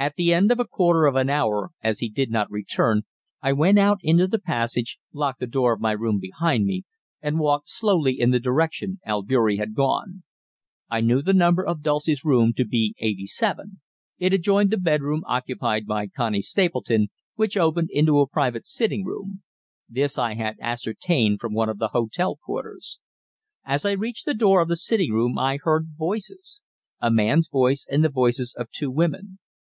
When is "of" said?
0.50-0.58, 1.04-1.14, 5.74-5.80, 11.62-11.82, 21.68-21.76, 24.62-24.68, 28.56-28.70